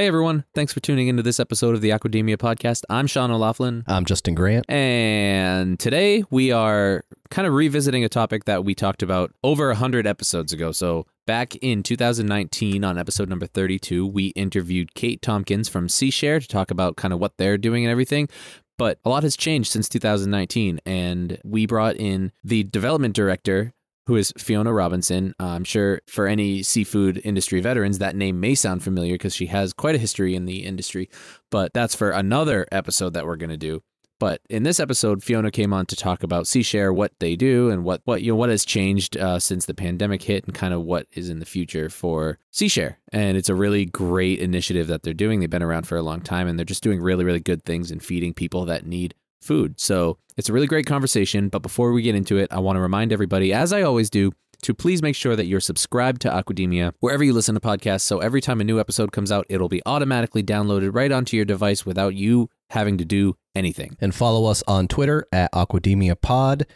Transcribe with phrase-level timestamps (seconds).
[0.00, 2.84] Hey everyone, thanks for tuning into this episode of the Aquademia podcast.
[2.88, 3.84] I'm Sean O'Laughlin.
[3.86, 4.64] I'm Justin Grant.
[4.66, 10.06] And today we are kind of revisiting a topic that we talked about over 100
[10.06, 10.72] episodes ago.
[10.72, 16.48] So, back in 2019, on episode number 32, we interviewed Kate Tompkins from SeaShare to
[16.48, 18.30] talk about kind of what they're doing and everything.
[18.78, 23.74] But a lot has changed since 2019, and we brought in the development director
[24.06, 25.34] who is Fiona Robinson.
[25.40, 29.46] Uh, I'm sure for any seafood industry veterans, that name may sound familiar because she
[29.46, 31.08] has quite a history in the industry,
[31.50, 33.82] but that's for another episode that we're going to do.
[34.20, 37.84] But in this episode, Fiona came on to talk about SeaShare, what they do, and
[37.84, 40.82] what what you know what has changed uh, since the pandemic hit, and kind of
[40.82, 42.96] what is in the future for SeaShare.
[43.12, 45.40] And it's a really great initiative that they're doing.
[45.40, 47.90] They've been around for a long time, and they're just doing really really good things
[47.90, 49.80] in feeding people that need food.
[49.80, 51.48] So it's a really great conversation.
[51.48, 54.32] But before we get into it, I want to remind everybody, as I always do,
[54.62, 58.02] to please make sure that you're subscribed to Aquademia wherever you listen to podcasts.
[58.02, 61.46] So every time a new episode comes out, it'll be automatically downloaded right onto your
[61.46, 63.96] device without you having to do anything.
[64.00, 66.66] And follow us on Twitter at Aquademia Pod.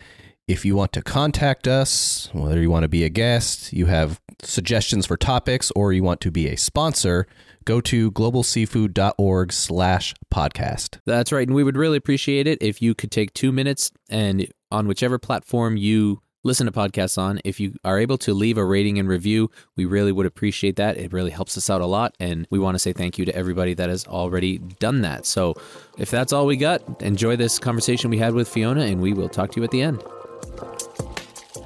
[0.48, 4.20] If you want to contact us, whether you want to be a guest, you have
[4.42, 7.26] suggestions for topics, or you want to be a sponsor,
[7.64, 10.98] go to globalseafood.org slash podcast.
[11.04, 11.46] That's right.
[11.46, 15.18] And we would really appreciate it if you could take two minutes and on whichever
[15.18, 19.08] platform you listen to podcasts on, if you are able to leave a rating and
[19.08, 20.96] review, we really would appreciate that.
[20.96, 22.14] It really helps us out a lot.
[22.20, 25.26] And we want to say thank you to everybody that has already done that.
[25.26, 25.54] So
[25.98, 29.28] if that's all we got, enjoy this conversation we had with Fiona, and we will
[29.28, 30.02] talk to you at the end.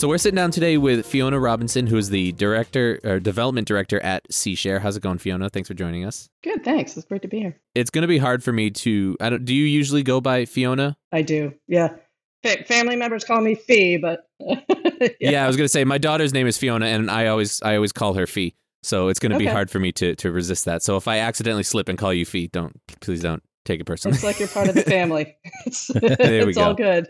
[0.00, 4.00] So we're sitting down today with Fiona Robinson, who is the director or development director
[4.00, 4.80] at SeaShare.
[4.80, 5.50] How's it going, Fiona?
[5.50, 6.30] Thanks for joining us.
[6.42, 6.96] Good, thanks.
[6.96, 7.60] It's great to be here.
[7.74, 9.14] It's going to be hard for me to.
[9.20, 9.44] I don't.
[9.44, 10.96] Do you usually go by Fiona?
[11.12, 11.52] I do.
[11.68, 11.90] Yeah.
[12.42, 15.06] Fa- family members call me Fee, but yeah.
[15.20, 15.44] yeah.
[15.44, 17.92] I was going to say my daughter's name is Fiona, and I always I always
[17.92, 18.54] call her Fee.
[18.82, 19.44] So it's going to okay.
[19.44, 20.82] be hard for me to to resist that.
[20.82, 24.14] So if I accidentally slip and call you Fee, don't please don't take it personally.
[24.14, 25.36] It's like you're part of the family.
[25.66, 26.54] it's, there we go.
[26.54, 26.64] it's go.
[26.64, 27.08] all good.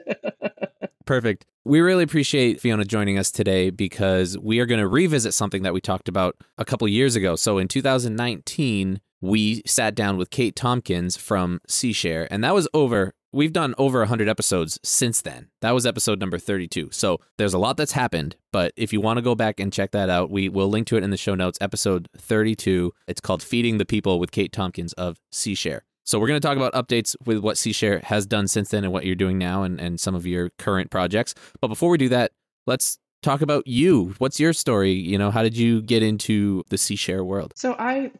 [1.10, 1.44] Perfect.
[1.64, 5.74] We really appreciate Fiona joining us today because we are going to revisit something that
[5.74, 7.34] we talked about a couple years ago.
[7.34, 13.12] So in 2019, we sat down with Kate Tompkins from SeaShare, and that was over.
[13.32, 15.48] We've done over 100 episodes since then.
[15.62, 16.90] That was episode number 32.
[16.92, 19.90] So there's a lot that's happened, but if you want to go back and check
[19.90, 21.58] that out, we will link to it in the show notes.
[21.60, 22.92] Episode 32.
[23.08, 25.80] It's called Feeding the People with Kate Tompkins of SeaShare.
[26.04, 28.92] So we're going to talk about updates with what SeaShare has done since then and
[28.92, 31.34] what you're doing now and, and some of your current projects.
[31.60, 32.32] But before we do that,
[32.66, 34.14] let's talk about you.
[34.18, 34.92] What's your story?
[34.92, 37.52] You know, how did you get into the SeaShare world?
[37.56, 38.12] So I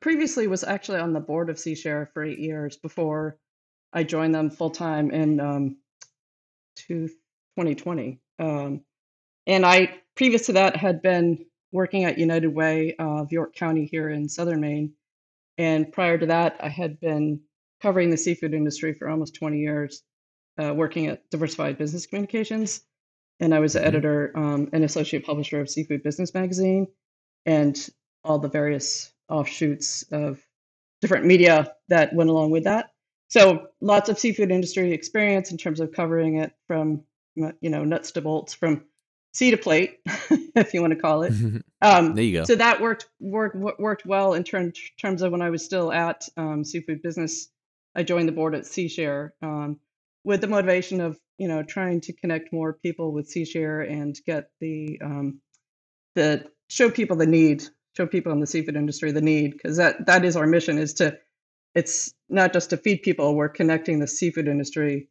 [0.00, 3.36] previously was actually on the board of SeaShare for eight years before
[3.92, 5.76] I joined them full time in um,
[6.76, 8.20] 2020.
[8.38, 8.82] Um,
[9.46, 14.10] and I, previous to that, had been working at United Way of York County here
[14.10, 14.92] in southern Maine
[15.58, 17.40] and prior to that, I had been
[17.82, 20.02] covering the seafood industry for almost 20 years,
[20.60, 22.80] uh, working at Diversified Business Communications.
[23.40, 23.88] And I was the mm-hmm.
[23.88, 26.86] editor um, and associate publisher of Seafood Business Magazine
[27.44, 27.88] and
[28.24, 30.40] all the various offshoots of
[31.00, 32.90] different media that went along with that.
[33.28, 37.02] So lots of seafood industry experience in terms of covering it from
[37.36, 38.84] you know nuts to bolts from
[39.32, 41.32] sea to plate, if you want to call it.
[41.80, 42.42] Um, there you go.
[42.42, 46.28] So that worked worked worked well in term, terms of when I was still at
[46.36, 47.50] um, Seafood Business.
[47.94, 49.78] I joined the board at SeaShare um,
[50.24, 54.50] with the motivation of you know trying to connect more people with SeaShare and get
[54.60, 55.40] the um,
[56.16, 57.62] the show people the need,
[57.96, 60.94] show people in the seafood industry the need, because that that is our mission is
[60.94, 61.16] to
[61.76, 63.36] it's not just to feed people.
[63.36, 65.08] We're connecting the seafood industry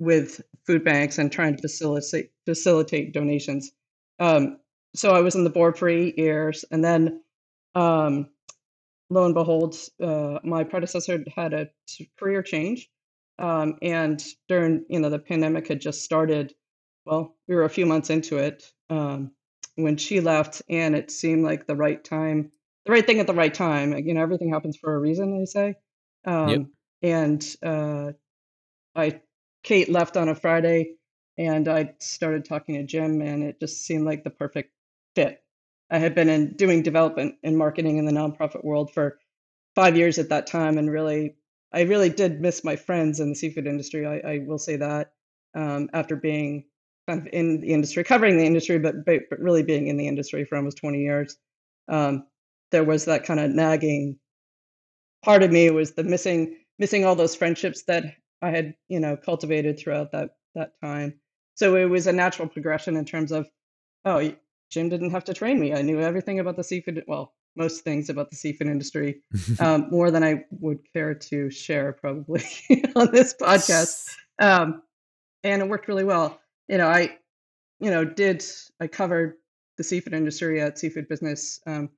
[0.00, 3.70] with food banks and trying to facilitate facilitate donations.
[4.18, 4.58] Um,
[4.94, 7.22] so I was on the board for eight years, and then
[7.76, 8.28] um,
[9.10, 11.68] lo and behold, uh, my predecessor had a
[12.18, 12.90] career change,
[13.38, 16.54] um, and during you know the pandemic had just started.
[17.06, 19.32] Well, we were a few months into it um,
[19.76, 22.52] when she left, and it seemed like the right time,
[22.86, 23.96] the right thing at the right time.
[23.98, 25.74] You know, everything happens for a reason, they say.
[26.24, 26.60] Um, yep.
[27.02, 28.12] And uh,
[28.94, 29.20] I
[29.62, 30.94] Kate left on a Friday,
[31.38, 34.72] and I started talking to Jim, and it just seemed like the perfect
[35.14, 35.42] fit.
[35.90, 39.18] I had been in doing development and marketing in the nonprofit world for
[39.74, 41.36] five years at that time, and really
[41.72, 44.06] I really did miss my friends in the seafood industry.
[44.06, 45.12] I, I will say that
[45.54, 46.64] um, after being
[47.08, 50.44] kind of in the industry, covering the industry, but, but really being in the industry
[50.44, 51.36] for almost 20 years,
[51.88, 52.24] um,
[52.70, 54.18] there was that kind of nagging
[55.24, 58.04] part of me was the missing missing all those friendships that
[58.42, 61.20] I had you know cultivated throughout that that time.
[61.54, 63.48] So it was a natural progression in terms of,
[64.04, 64.32] oh,
[64.70, 65.74] Jim didn't have to train me.
[65.74, 67.04] I knew everything about the seafood.
[67.06, 69.22] Well, most things about the seafood industry,
[69.60, 72.44] um, more than I would care to share probably
[72.96, 74.08] on this podcast.
[74.42, 74.80] Um,
[75.44, 76.40] and it worked really well.
[76.66, 77.18] You know, I,
[77.78, 78.42] you know, did
[78.80, 79.34] I covered
[79.76, 81.90] the seafood industry at Seafood Business, um,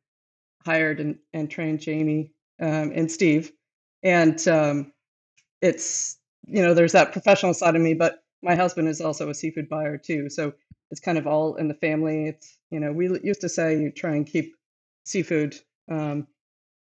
[0.66, 3.52] hired and, and trained Jamie um, and Steve,
[4.02, 4.92] and um,
[5.60, 9.34] it's you know there's that professional side of me, but my husband is also a
[9.34, 10.52] seafood buyer too, so
[10.90, 12.26] it's kind of all in the family.
[12.26, 14.54] It's you know we used to say you try and keep
[15.04, 15.56] seafood.
[15.90, 16.26] Um,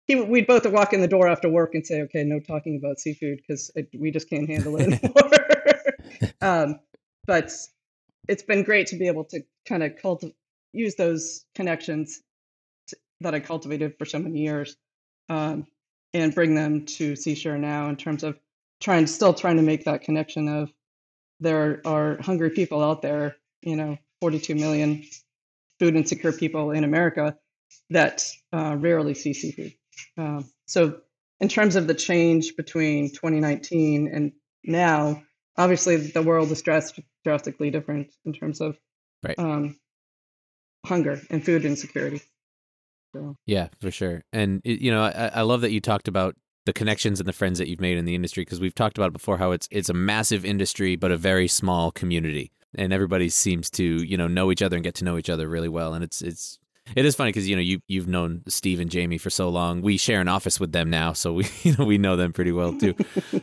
[0.06, 3.00] he, we'd both walk in the door after work and say, "Okay, no talking about
[3.00, 6.80] seafood because we just can't handle it anymore." um,
[7.26, 7.52] but
[8.28, 10.36] it's been great to be able to kind of cultivate,
[10.72, 12.20] use those connections
[12.88, 14.76] to, that I cultivated for so many years,
[15.28, 15.66] um,
[16.14, 18.38] and bring them to Seashare now in terms of
[18.80, 20.72] trying, still trying to make that connection of
[21.40, 25.04] there are hungry people out there, you know, 42 million
[25.78, 27.36] food insecure people in America
[27.90, 29.72] that uh, rarely see seafood.
[30.16, 31.00] Um, so,
[31.40, 34.32] in terms of the change between 2019 and
[34.64, 35.22] now,
[35.58, 38.78] obviously the world is drastic, drastically different in terms of
[39.22, 39.38] right.
[39.38, 39.76] um,
[40.86, 42.22] hunger and food insecurity.
[43.14, 43.36] So.
[43.46, 44.22] Yeah, for sure.
[44.32, 47.58] And you know, I, I love that you talked about the connections and the friends
[47.58, 49.88] that you've made in the industry because we've talked about it before how it's it's
[49.88, 52.52] a massive industry but a very small community.
[52.74, 55.48] And everybody seems to you know know each other and get to know each other
[55.48, 55.94] really well.
[55.94, 56.58] And it's it's
[56.94, 59.82] it is funny because you know you you've known Steve and Jamie for so long.
[59.82, 62.52] We share an office with them now, so we you know we know them pretty
[62.52, 62.94] well too.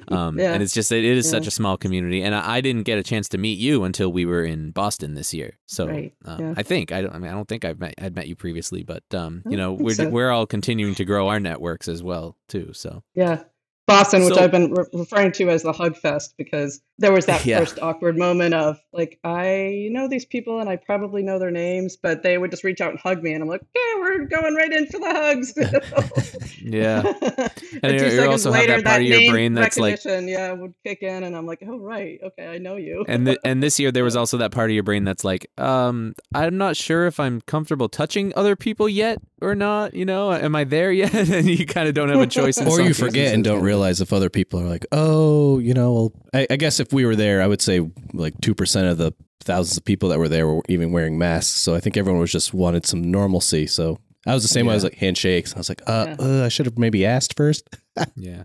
[0.08, 0.54] Um, yeah.
[0.54, 1.32] And it's just it is yeah.
[1.32, 4.12] such a small community, and I, I, didn't get a chance to meet you until
[4.12, 5.58] we were in Boston this year.
[5.66, 6.14] So right.
[6.26, 6.54] uh, yeah.
[6.56, 8.84] I think I don't I mean I don't think I've met I'd met you previously,
[8.84, 10.10] but um, you know we're so.
[10.10, 12.72] we're all continuing to grow our networks as well too.
[12.74, 13.44] So yeah,
[13.86, 17.26] Boston, which so, I've been re- referring to as the Hug Fest because there was
[17.26, 17.60] that yeah.
[17.60, 21.98] first awkward moment of like, I know these people and I probably know their names,
[21.98, 24.56] but they would just reach out and hug me, and I'm like, yeah, we're going
[24.56, 26.58] right in for the hugs.
[26.62, 27.02] yeah,
[27.84, 30.54] and, and you also later, have that part that of your brain that's like, yeah,
[30.54, 33.04] would kick in, and I'm like, oh right, okay, I know you.
[33.08, 35.48] and the, and this year there was also that part of your brain that's like,
[35.58, 39.94] um, I'm not sure if I'm comfortable touching other people yet or not.
[39.94, 41.14] You know, am I there yet?
[41.14, 42.60] and you kind of don't have a choice.
[42.60, 46.14] or you forget and don't realize if other people are like, oh, you know, well,
[46.34, 47.82] I, I guess if we were there, I would say
[48.14, 51.60] like two percent of the thousands of people that were there were even wearing masks.
[51.60, 53.66] So I think everyone was just wanted some normalcy.
[53.66, 54.70] So I was the same yeah.
[54.70, 54.74] way.
[54.74, 55.56] I was like handshakes.
[55.56, 56.26] I was like, uh, yeah.
[56.26, 57.68] uh I should have maybe asked first.
[58.16, 58.44] yeah.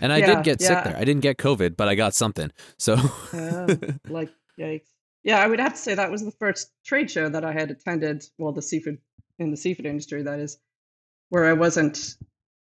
[0.00, 0.96] And I yeah, did get sick there.
[0.96, 2.50] I didn't get COVID, but I got something.
[2.78, 2.94] So,
[3.32, 3.74] uh,
[4.08, 4.86] like, yikes.
[5.24, 7.70] Yeah, I would have to say that was the first trade show that I had
[7.70, 8.24] attended.
[8.38, 8.98] Well, the seafood
[9.38, 10.58] in the seafood industry, that is,
[11.30, 12.16] where I wasn't.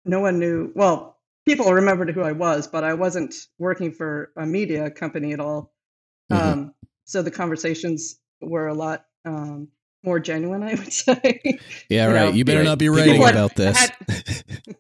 [0.06, 0.72] No one knew.
[0.76, 5.40] Well, people remembered who I was, but I wasn't working for a media company at
[5.40, 5.74] all.
[6.32, 6.48] Mm-hmm.
[6.48, 6.74] Um,
[7.06, 9.70] so the conversations were a lot um,
[10.04, 11.60] more genuine, I would say.
[11.90, 12.30] Yeah, you right.
[12.30, 13.78] Know, you better not be writing about this.
[13.78, 13.96] Had,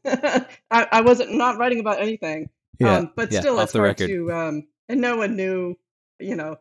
[0.72, 2.50] I, I, wasn't not writing about anything.
[2.80, 4.08] Yeah, um, but yeah, still, it's hard record.
[4.08, 4.32] to.
[4.32, 5.76] Um, and no one knew.
[6.20, 6.58] You know,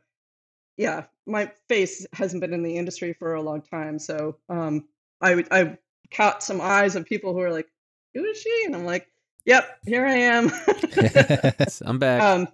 [0.76, 4.88] yeah, my face hasn't been in the industry for a long time, so um,
[5.20, 5.78] I I
[6.12, 7.68] caught some eyes of people who are like,
[8.14, 9.08] "Who is she?" And I'm like,
[9.44, 10.50] "Yep, here I am."
[11.84, 12.22] I'm back.
[12.22, 12.48] Um,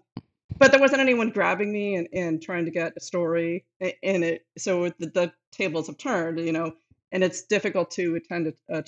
[0.59, 4.47] but there wasn't anyone grabbing me and, and trying to get a story in it.
[4.57, 6.75] So the, the tables have turned, you know,
[7.13, 8.85] and it's difficult to attend a, a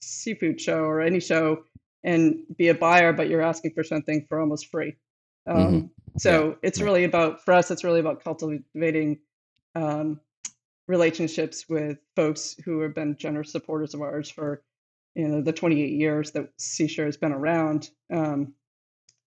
[0.00, 1.64] seafood show or any show
[2.04, 4.96] and be a buyer, but you're asking for something for almost free.
[5.46, 5.86] Um, mm-hmm.
[6.18, 6.54] So yeah.
[6.62, 7.70] it's really about for us.
[7.70, 9.18] It's really about cultivating
[9.74, 10.20] um,
[10.88, 14.62] relationships with folks who have been generous supporters of ours for
[15.16, 17.88] you know the 28 years that Seashare has been around.
[18.12, 18.52] Um,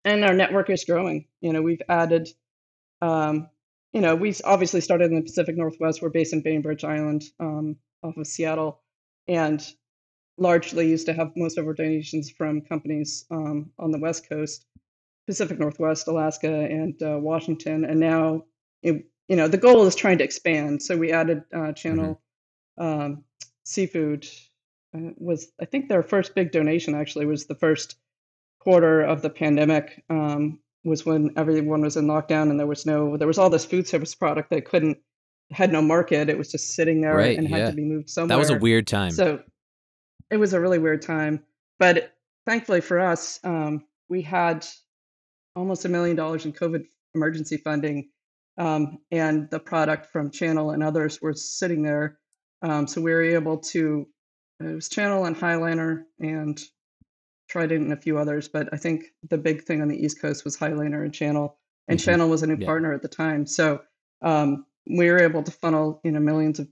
[0.06, 1.26] and our network is growing.
[1.42, 2.30] You know, we've added,
[3.02, 3.50] um,
[3.92, 6.02] you know, we obviously started in the Pacific Northwest.
[6.02, 8.82] We're based in Bainbridge Island, um, off of Seattle,
[9.28, 9.62] and
[10.38, 14.66] largely used to have most of our donations from companies um, on the West Coast,
[15.28, 17.84] Pacific Northwest, Alaska, and uh, Washington.
[17.84, 18.46] And now,
[18.84, 20.82] it, you know, the goal is trying to expand.
[20.82, 22.22] So we added uh, Channel
[22.80, 23.20] mm-hmm.
[23.66, 24.28] Seafood.
[24.96, 27.96] Uh, was I think their first big donation actually was the first
[28.60, 33.18] quarter of the pandemic um, was when everyone was in lockdown and there was no
[33.18, 34.98] there was all this food service product that couldn't
[35.52, 36.30] had no market.
[36.30, 37.70] It was just sitting there right, and had yeah.
[37.70, 38.36] to be moved somewhere.
[38.36, 39.12] That was a weird time.
[39.12, 39.42] So
[40.30, 41.44] it was a really weird time.
[41.80, 42.14] But
[42.46, 44.66] thankfully for us, um, we had
[45.56, 48.10] almost a million dollars in COVID emergency funding,
[48.58, 52.20] um, and the product from Channel and others were sitting there.
[52.62, 54.08] Um, so we were able to.
[54.60, 56.60] It was Channel and Highliner, and
[57.48, 60.22] tried it in a few others, but I think the big thing on the East
[60.22, 62.04] Coast was Highliner and Channel, and Mhm.
[62.04, 62.66] Channel was a new Yeah.
[62.66, 63.46] partner at the time.
[63.48, 63.82] So
[64.22, 66.70] um, we were able to funnel you know millions of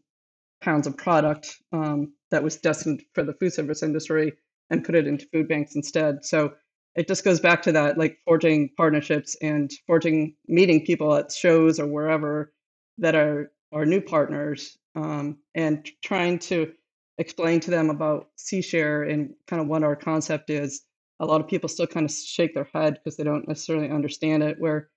[0.62, 4.34] pounds of product um, that was destined for the food service industry
[4.70, 6.26] and put it into food banks instead.
[6.26, 6.56] So
[6.96, 11.80] it just goes back to that, like forging partnerships and forging meeting people at shows
[11.80, 12.54] or wherever
[13.00, 16.74] that are are new partners um, and trying to
[17.18, 20.84] explain to them about SeaShare and kind of what our concept is.
[21.20, 24.44] A lot of people still kind of shake their head because they don't necessarily understand
[24.44, 24.58] it.
[24.60, 24.90] Where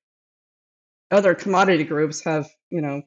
[1.11, 3.03] other commodity groups have, you know,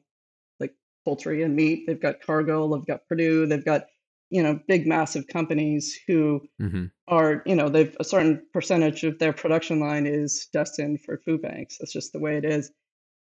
[0.60, 3.86] like poultry and meat, they've got Cargill, they've got Perdue, they've got,
[4.30, 9.18] you know, big massive companies who hmm are, you know, they've a certain percentage of
[9.18, 11.76] their production line is destined for food banks.
[11.78, 12.70] That's just the way it is.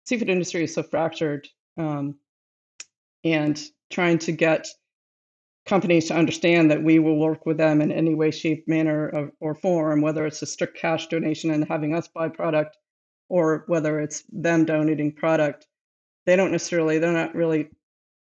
[0.07, 2.17] Seafood industry is so fractured, um,
[3.25, 3.61] and
[3.91, 4.69] trying to get
[5.66, 9.33] companies to understand that we will work with them in any way, shape, manner, or,
[9.40, 12.76] or form, whether it's a strict cash donation and having us buy product,
[13.28, 15.66] or whether it's them donating product.
[16.26, 16.99] They don't necessarily.
[16.99, 17.68] They're not really.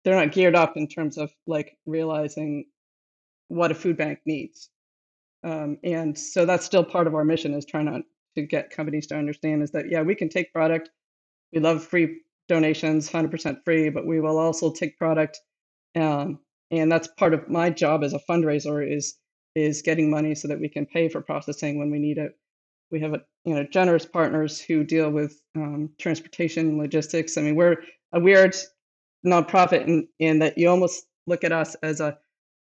[0.04, 2.66] They're not geared up in terms of like realizing
[3.50, 4.70] what a food bank needs.
[5.44, 8.02] Um, and so that's still part of our mission is trying to,
[8.36, 10.90] to get companies to understand is that, yeah, we can take product.
[11.52, 15.40] We love free donations, 100% free, but we will also take product.
[15.96, 16.40] Um,
[16.72, 19.16] and that's part of my job as a fundraiser is
[19.54, 22.38] is getting money so that we can pay for processing when we need it.
[22.90, 27.38] We have a you know generous partners who deal with um, transportation and logistics.
[27.38, 27.78] I mean, we're
[28.14, 28.56] a weird
[29.26, 32.18] nonprofit in, in that you almost look at us as a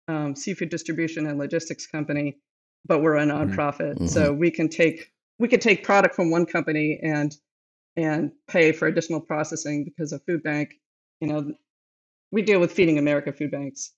[0.08, 2.38] um, seafood distribution and logistics company,
[2.86, 7.00] but we're a nonprofit, so we can take we could take product from one company
[7.02, 7.36] and
[7.98, 10.76] and pay for additional processing because a food bank,
[11.20, 11.54] you know,
[12.32, 13.92] we deal with Feeding America food banks,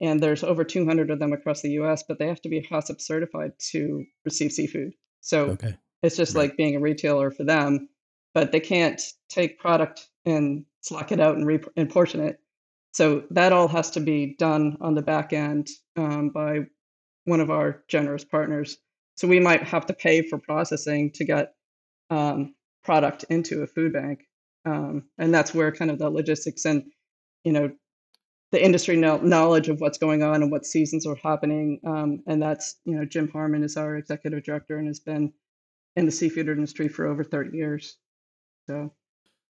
[0.00, 3.00] and there's over 200 of them across the U.S., but they have to be HACCP
[3.00, 4.92] certified to receive seafood.
[5.20, 5.76] So Okay.
[6.02, 7.88] it's just like being a retailer for them,
[8.34, 12.38] but they can't take product and slack it out and, re- and portion it.
[12.92, 16.60] So that all has to be done on the back end um, by
[17.24, 18.78] one of our generous partners.
[19.16, 21.54] So we might have to pay for processing to get
[22.10, 24.20] um, product into a food bank,
[24.64, 26.84] um, and that's where kind of the logistics and
[27.44, 27.70] you know
[28.52, 31.80] the industry know- knowledge of what's going on and what seasons are happening.
[31.86, 35.32] Um, and that's you know Jim Harmon is our executive director and has been
[35.96, 37.96] in the seafood industry for over 30 years.
[38.66, 38.92] So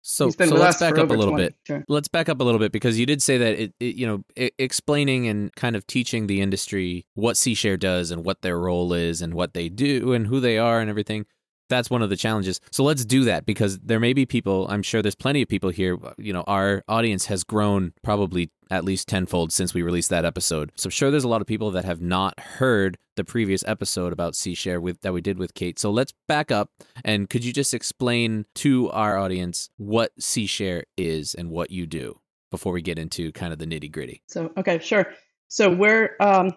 [0.03, 1.55] So, so let's back up a little 20 bit.
[1.67, 1.85] Sure.
[1.89, 4.25] Let's back up a little bit because you did say that it, it you know,
[4.39, 8.93] I- explaining and kind of teaching the industry what SeaShare does and what their role
[8.93, 11.27] is and what they do and who they are and everything.
[11.69, 12.61] That's one of the challenges.
[12.71, 15.71] So let's do that because there may be people, I'm sure there's plenty of people
[15.71, 20.25] here, you know, our audience has grown probably at least tenfold since we released that
[20.25, 20.73] episode.
[20.77, 24.13] So I'm sure there's a lot of people that have not heard the previous episode
[24.13, 25.79] about SeaShare with that we did with Kate.
[25.79, 26.71] So let's back up
[27.05, 32.19] and could you just explain to our audience what SeaShare is and what you do
[32.51, 34.23] before we get into kind of the nitty gritty?
[34.27, 35.13] So okay, sure.
[35.49, 36.53] So we're um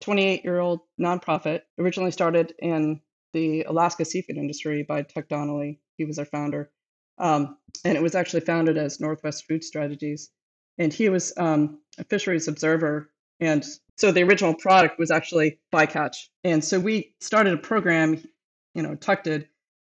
[0.00, 1.60] 28 year old nonprofit.
[1.78, 3.00] Originally started in
[3.32, 5.80] the Alaska seafood industry by Tuck Donnelly.
[5.96, 6.70] He was our founder,
[7.18, 10.30] um, and it was actually founded as Northwest Food Strategies.
[10.78, 13.64] And he was um, a fisheries observer, and
[13.96, 16.28] so the original product was actually bycatch.
[16.42, 18.22] And so we started a program,
[18.74, 19.48] you know, Tuck did,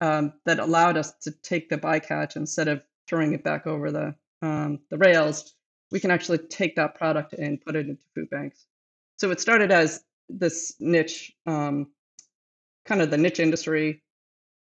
[0.00, 4.14] um, that allowed us to take the bycatch instead of throwing it back over the
[4.42, 5.54] um, the rails
[5.90, 8.66] we can actually take that product and put it into food banks.
[9.16, 11.88] So it started as this niche, um,
[12.84, 14.02] kind of the niche industry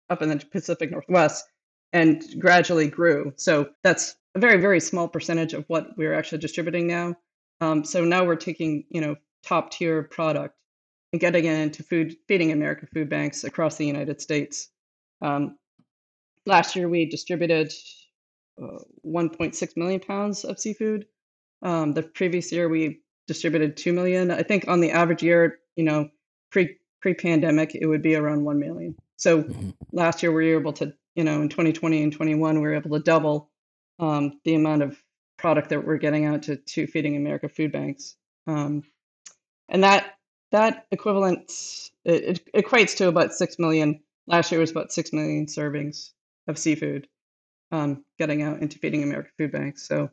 [0.09, 1.45] up in the Pacific Northwest,
[1.93, 3.33] and gradually grew.
[3.35, 7.15] So that's a very, very small percentage of what we're actually distributing now.
[7.61, 10.55] Um, so now we're taking, you know, top tier product
[11.11, 14.69] and getting it into food, feeding America food banks across the United States.
[15.21, 15.57] Um,
[16.45, 17.73] last year we distributed
[18.61, 21.05] uh, 1.6 million pounds of seafood.
[21.61, 24.31] Um, the previous year we distributed 2 million.
[24.31, 26.09] I think on the average year, you know,
[26.51, 28.95] pre pre pandemic, it would be around 1 million.
[29.17, 29.73] So Mhm.
[29.91, 32.97] last year we were able to, you know, in 2020 and 21, we were able
[32.97, 33.51] to double
[33.99, 35.01] um, the amount of
[35.37, 38.15] product that we're getting out to, to feeding America food banks.
[38.47, 38.83] Um,
[39.67, 40.15] and that
[40.51, 41.51] that equivalent
[42.05, 44.01] it, it equates to about 6 million.
[44.27, 46.11] Last year was about 6 million servings
[46.47, 47.07] of seafood
[47.71, 49.87] um, getting out into feeding America food banks.
[49.87, 50.09] So,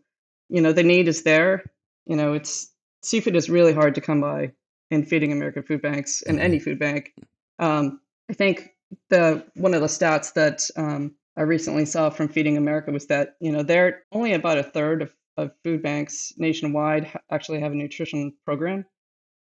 [0.49, 1.65] you know, the need is there.
[2.07, 4.53] You know, it's seafood is really hard to come by
[4.91, 7.13] in feeding American food banks and any food bank.
[7.59, 8.01] Um,
[8.31, 8.71] I think
[9.11, 13.37] the one of the stats that um, I recently saw from Feeding America was that
[13.41, 17.77] you know they're only about a third of, of food banks nationwide actually have a
[17.77, 18.85] nutrition program,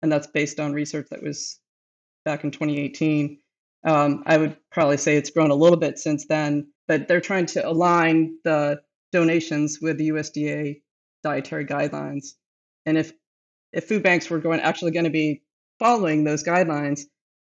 [0.02, 1.60] and that's based on research that was
[2.24, 3.38] back in 2018.
[3.84, 7.46] Um, I would probably say it's grown a little bit since then, but they're trying
[7.46, 8.80] to align the
[9.12, 10.80] donations with the USDA
[11.22, 12.34] dietary guidelines.
[12.86, 13.12] And if
[13.74, 15.42] if food banks were going actually going to be
[15.78, 17.02] following those guidelines,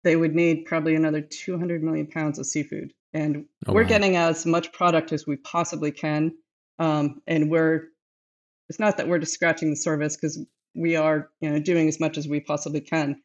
[0.04, 2.92] they would need probably another 200 million pounds of seafood.
[3.14, 3.88] And oh, we're wow.
[3.88, 6.32] getting as much product as we possibly can.
[6.78, 7.88] Um, and we're,
[8.68, 10.38] it's not that we're just scratching the surface because
[10.74, 13.20] we are, you know, doing as much as we possibly can.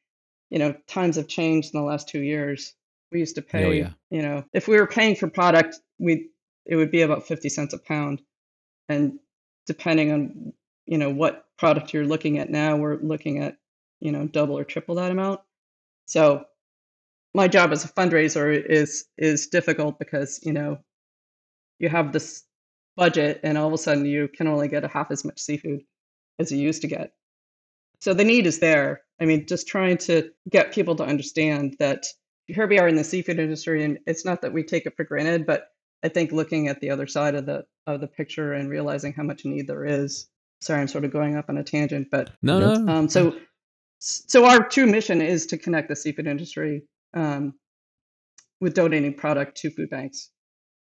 [0.50, 2.74] You know, times have changed in the last two years.
[3.12, 3.90] We used to oh, pay, oh, yeah.
[4.10, 6.30] you know, if we were paying for product, we
[6.66, 8.22] it would be about 50 cents a pound.
[8.88, 9.20] And
[9.68, 10.54] depending on,
[10.86, 13.58] you know, what product you're looking at now, we're looking at,
[14.00, 15.40] you know, double or triple that amount.
[16.06, 16.46] So
[17.34, 20.80] my job as a fundraiser is is difficult because, you know,
[21.80, 22.44] you have this
[22.96, 25.82] budget and all of a sudden you can only get a half as much seafood
[26.40, 27.14] as you used to get.
[28.02, 29.02] So the need is there.
[29.20, 32.06] I mean, just trying to get people to understand that
[32.48, 35.06] here we are in the seafood industry and it's not that we take it for
[35.06, 35.68] granted, but
[36.04, 39.24] I think looking at the other side of the of the picture and realizing how
[39.24, 40.28] much need there is
[40.64, 42.92] sorry, I'm sort of going up on a tangent, but no, no.
[42.92, 43.36] Um, so,
[44.00, 47.54] so our true mission is to connect the seafood industry um,
[48.60, 50.30] with donating product to food banks.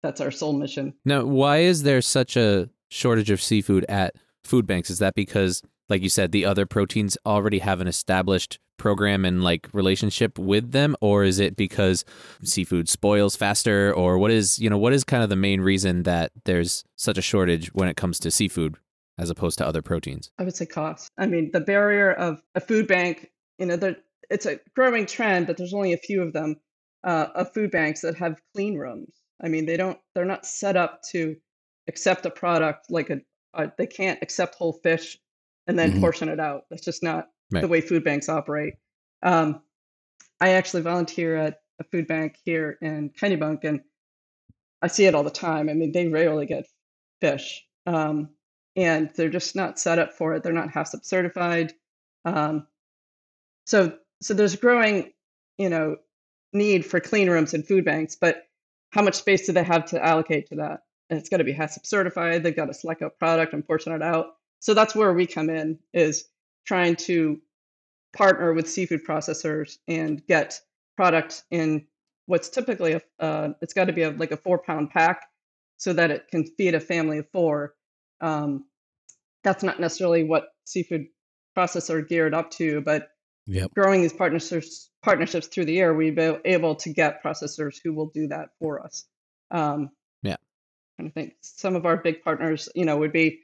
[0.02, 0.94] That's our sole mission.
[1.04, 4.14] Now, why is there such a shortage of seafood at
[4.44, 4.90] food banks?
[4.90, 9.42] Is that because, like you said, the other proteins already have an established program and
[9.42, 12.04] like relationship with them, or is it because
[12.42, 16.02] seafood spoils faster, or what is you know what is kind of the main reason
[16.02, 18.76] that there's such a shortage when it comes to seafood
[19.18, 20.30] as opposed to other proteins?
[20.38, 21.10] I would say cost.
[21.18, 23.94] I mean, the barrier of a food bank, you know,
[24.30, 26.56] it's a growing trend but there's only a few of them
[27.04, 29.14] uh, of food banks that have clean rooms.
[29.42, 31.36] I mean, they don't, they're not set up to
[31.88, 33.20] accept a product like a,
[33.52, 35.18] a they can't accept whole fish
[35.66, 36.00] and then mm-hmm.
[36.00, 36.62] portion it out.
[36.70, 37.60] That's just not right.
[37.60, 38.74] the way food banks operate.
[39.22, 39.60] Um,
[40.40, 43.80] I actually volunteer at a food bank here in Kennebunk, and
[44.82, 45.68] I see it all the time.
[45.68, 46.66] I mean, they rarely get
[47.20, 47.64] fish.
[47.86, 48.30] Um,
[48.76, 50.42] and they're just not set up for it.
[50.42, 51.74] They're not HACCP certified.
[52.24, 52.66] Um,
[53.66, 55.12] so so there's a growing,
[55.58, 55.96] you know,
[56.52, 58.44] need for clean rooms and food banks, but
[58.90, 60.84] how much space do they have to allocate to that?
[61.10, 62.42] And it's got to be HACCP certified.
[62.42, 64.36] They've got to select a product and portion it out.
[64.60, 66.24] So that's where we come in is
[66.64, 67.40] trying to
[68.16, 70.60] partner with seafood processors and get
[70.96, 71.86] product in
[72.26, 75.26] what's typically a uh, it's got to be a, like a four pound pack
[75.76, 77.74] so that it can feed a family of four
[78.20, 78.64] um,
[79.42, 81.06] that's not necessarily what seafood
[81.56, 83.08] processors are geared up to, but
[83.46, 83.72] yep.
[83.74, 88.10] growing these partnerships partnerships through the year, we've been able to get processors who will
[88.14, 89.04] do that for us.
[89.50, 89.90] Um,
[90.22, 90.36] yeah,
[90.98, 93.40] and I think some of our big partners, you know, would be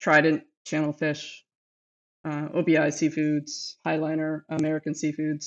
[0.00, 1.44] Trident, Channel Fish,
[2.24, 5.46] uh, OBI Seafoods, Highliner, American Seafoods.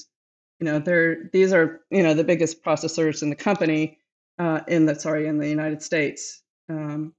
[0.60, 4.00] You know, they're these are you know the biggest processors in the company
[4.40, 6.42] uh, in the sorry in the United States.
[6.70, 7.14] Um,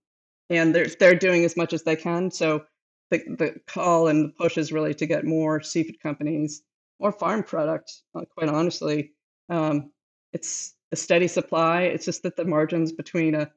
[0.52, 2.30] and they're they're doing as much as they can.
[2.30, 2.64] So
[3.10, 6.62] the the call and the push is really to get more seafood companies,
[7.00, 7.92] more farm product.
[8.14, 9.12] Uh, quite honestly,
[9.48, 9.90] um,
[10.32, 11.82] it's a steady supply.
[11.82, 13.50] It's just that the margins between a,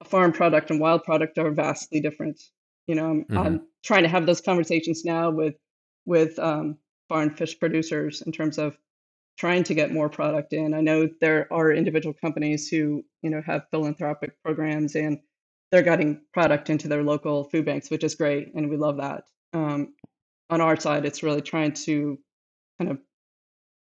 [0.00, 2.40] a farm product and wild product are vastly different.
[2.86, 3.38] You know, I'm, mm-hmm.
[3.38, 5.54] I'm trying to have those conversations now with
[6.06, 8.76] with um, farm fish producers in terms of
[9.38, 10.74] trying to get more product in.
[10.74, 15.18] I know there are individual companies who you know have philanthropic programs and
[15.70, 19.24] they're getting product into their local food banks, which is great, and we love that.
[19.52, 19.94] Um,
[20.50, 22.18] on our side, it's really trying to
[22.78, 22.98] kind of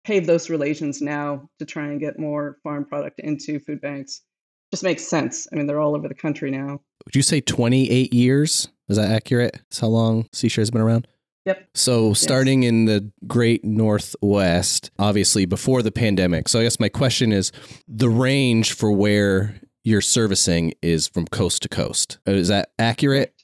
[0.04, 4.22] pave those relations now to try and get more farm product into food banks.
[4.70, 5.46] Just makes sense.
[5.52, 6.80] I mean, they're all over the country now.
[7.04, 8.68] Would you say 28 years?
[8.88, 9.54] Is that accurate?
[9.54, 11.06] That's how long Seashare has been around?
[11.44, 11.68] Yep.
[11.74, 12.68] So starting yes.
[12.70, 16.48] in the great northwest, obviously before the pandemic.
[16.48, 17.50] So I guess my question is
[17.88, 22.18] the range for where your servicing is from coast to coast.
[22.26, 23.34] Uh, is that accurate?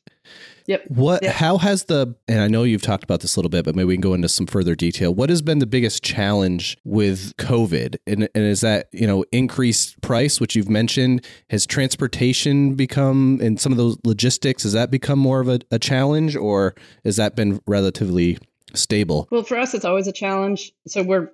[0.66, 0.84] Yep.
[0.88, 1.22] What?
[1.22, 1.34] Yep.
[1.34, 2.14] How has the?
[2.28, 4.12] And I know you've talked about this a little bit, but maybe we can go
[4.12, 5.14] into some further detail.
[5.14, 7.96] What has been the biggest challenge with COVID?
[8.06, 11.24] And, and is that you know increased price, which you've mentioned?
[11.48, 14.64] Has transportation become and some of those logistics?
[14.64, 18.36] Has that become more of a, a challenge, or has that been relatively
[18.74, 19.26] stable?
[19.30, 20.72] Well, for us, it's always a challenge.
[20.86, 21.30] So we're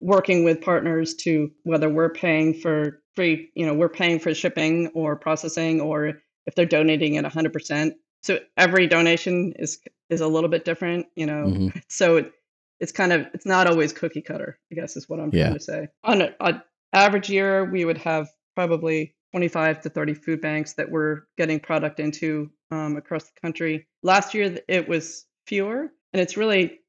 [0.00, 4.88] working with partners to whether we're paying for free, you know, we're paying for shipping
[4.94, 7.92] or processing, or if they're donating at 100%.
[8.22, 9.78] So every donation is
[10.10, 11.44] is a little bit different, you know.
[11.46, 11.78] Mm-hmm.
[11.88, 12.32] So it,
[12.80, 14.58] it's kind of it's not always cookie cutter.
[14.70, 15.44] I guess is what I'm yeah.
[15.44, 15.88] trying to say.
[16.04, 21.26] On, an average year, we would have probably 25 to 30 food banks that were
[21.36, 23.86] getting product into um, across the country.
[24.02, 26.80] Last year, it was fewer, and it's really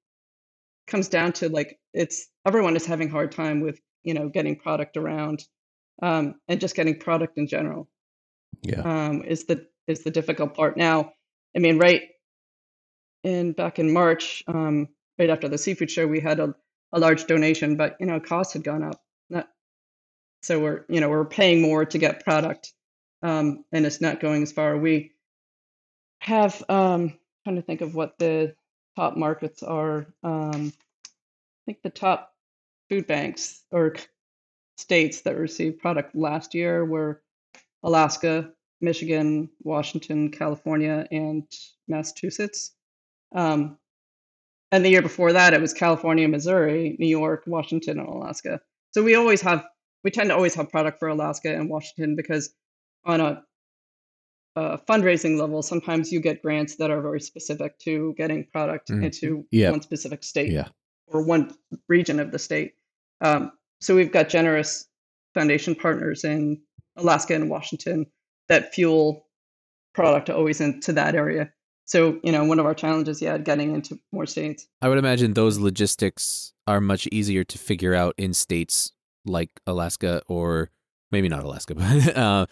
[0.87, 4.97] comes down to like it's everyone is having hard time with you know getting product
[4.97, 5.43] around
[6.01, 7.89] um, and just getting product in general.
[8.61, 10.77] Yeah, um, is the is the difficult part.
[10.77, 11.13] Now,
[11.55, 12.03] I mean, right
[13.23, 16.55] in back in March, um, right after the seafood show, we had a,
[16.93, 19.01] a large donation, but you know, costs had gone up.
[19.29, 19.47] Not,
[20.41, 22.73] so we're you know we're paying more to get product,
[23.23, 24.77] um, and it's not going as far.
[24.77, 25.13] We
[26.19, 28.55] have um, trying to think of what the
[28.95, 30.07] top markets are.
[30.23, 30.73] Um,
[31.67, 32.33] think the top
[32.89, 33.95] food banks or
[34.77, 37.21] states that received product last year were
[37.83, 38.49] Alaska,
[38.81, 41.43] Michigan, Washington, California, and
[41.87, 42.73] Massachusetts.
[43.35, 43.77] Um,
[44.71, 48.61] and the year before that, it was California, Missouri, New York, Washington, and Alaska.
[48.93, 49.65] So we always have,
[50.03, 52.53] we tend to always have product for Alaska and Washington because
[53.05, 53.43] on a,
[54.55, 59.05] a fundraising level, sometimes you get grants that are very specific to getting product Mm.
[59.05, 59.71] into Yeah.
[59.71, 60.67] one specific state yeah,
[61.07, 61.55] or one
[61.87, 62.73] region of the state.
[63.21, 64.85] Um, so we've got generous
[65.33, 66.61] foundation partners in
[66.95, 68.05] Alaska and Washington
[68.49, 69.27] that fuel
[69.93, 71.51] product always into that area.
[71.85, 74.67] So, you know, one of our challenges, yeah, getting into more states.
[74.81, 78.91] I would imagine those logistics are much easier to figure out in states
[79.25, 80.69] like Alaska or
[81.11, 82.45] maybe not Alaska, but uh,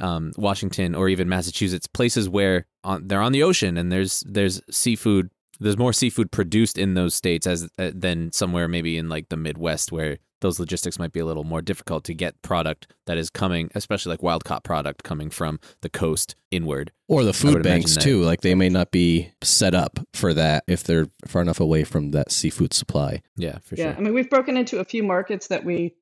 [0.00, 4.60] um, Washington or even Massachusetts, places where on, they're on the ocean and there's there's
[4.70, 5.30] seafood.
[5.60, 9.36] There's more seafood produced in those states as uh, than somewhere maybe in like the
[9.36, 13.30] Midwest where those logistics might be a little more difficult to get product that is
[13.30, 16.92] coming, especially like wild caught product coming from the coast inward.
[17.08, 18.22] or the food banks too.
[18.22, 22.12] Like they may not be set up for that if they're far enough away from
[22.12, 23.22] that seafood supply.
[23.36, 23.84] Yeah, for yeah.
[23.84, 23.96] sure.
[23.96, 25.94] I mean, we've broken into a few markets that we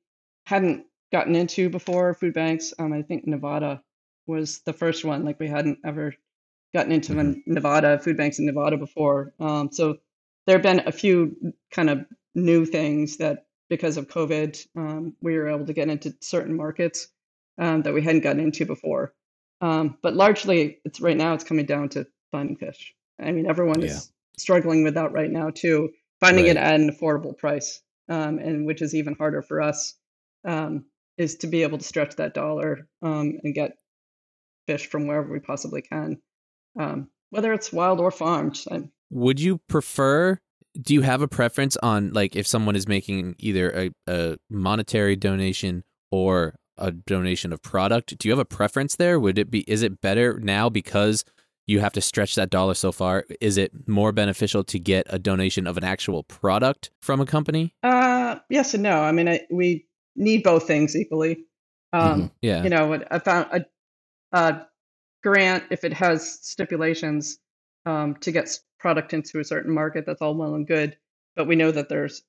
[0.45, 2.73] hadn't gotten into before, food banks.
[2.79, 3.81] Um, I think Nevada
[4.27, 5.25] was the first one.
[5.25, 6.13] Like we hadn't ever
[6.73, 9.33] gotten into in Nevada, food banks in Nevada before.
[9.39, 9.97] Um, so
[10.45, 12.05] there have been a few kind of
[12.35, 17.07] new things that because of COVID, um, we were able to get into certain markets
[17.57, 19.13] um, that we hadn't gotten into before.
[19.61, 22.93] Um, but largely, it's right now it's coming down to finding fish.
[23.19, 23.87] I mean, everyone Yeah.
[23.87, 28.65] is struggling with that right now too, finding it at an affordable price, um, and
[28.65, 29.95] which is even harder for us,
[30.45, 30.85] um,
[31.17, 33.77] is to be able to stretch that dollar um, and get
[34.65, 36.21] fish from wherever we possibly can,
[36.77, 38.63] um, whether it's wild or farmed.
[38.71, 40.39] I, Would you prefer?
[40.79, 45.15] Do you have a preference on like if someone is making either a, a monetary
[45.15, 48.17] donation or a donation of product?
[48.17, 49.19] Do you have a preference there?
[49.19, 49.61] Would it be?
[49.61, 51.25] Is it better now because
[51.67, 53.25] you have to stretch that dollar so far?
[53.41, 57.75] Is it more beneficial to get a donation of an actual product from a company?
[57.83, 59.01] Uh, yes and no.
[59.01, 61.45] I mean, I, we need both things equally.
[61.93, 62.63] Um, Yeah.
[62.63, 63.65] You know, what I found a,
[64.31, 64.67] a
[65.23, 67.39] grant if it has stipulations
[67.85, 70.05] um, to get product into a certain market.
[70.05, 70.97] That's all well and good,
[71.35, 72.23] but we know that there's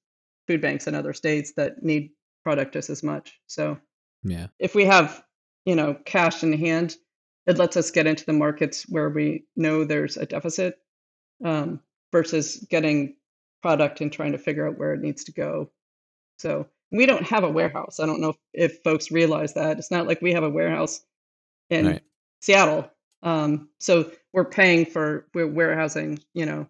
[0.46, 2.11] food banks in other states that need
[2.42, 3.38] product just as much.
[3.46, 3.79] So
[4.22, 4.48] yeah.
[4.59, 5.22] if we have,
[5.64, 6.96] you know, cash in hand,
[7.46, 10.79] it lets us get into the markets where we know there's a deficit
[11.44, 11.81] um,
[12.12, 13.16] versus getting
[13.62, 15.70] product and trying to figure out where it needs to go.
[16.38, 18.00] So we don't have a warehouse.
[18.00, 19.79] I don't know if, if folks realize that.
[19.79, 21.03] It's not like we have a warehouse
[21.68, 22.03] in Right.
[22.40, 22.90] Seattle.
[23.22, 26.66] Um, so we're paying for we're warehousing, you know,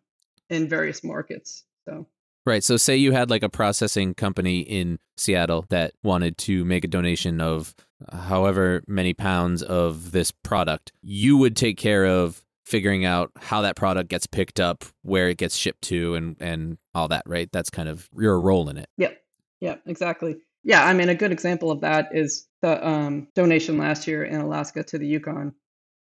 [0.48, 1.64] in various markets.
[1.88, 2.06] So
[2.46, 2.64] Right.
[2.64, 6.88] So, say you had like a processing company in Seattle that wanted to make a
[6.88, 7.74] donation of
[8.12, 10.92] however many pounds of this product.
[11.02, 15.36] You would take care of figuring out how that product gets picked up, where it
[15.36, 17.24] gets shipped to, and and all that.
[17.26, 17.50] Right.
[17.52, 18.88] That's kind of your role in it.
[18.96, 19.20] Yep.
[19.60, 19.82] Yep.
[19.86, 20.36] Exactly.
[20.64, 20.86] Yeah.
[20.86, 24.82] I mean, a good example of that is the um, donation last year in Alaska
[24.84, 25.54] to the Yukon.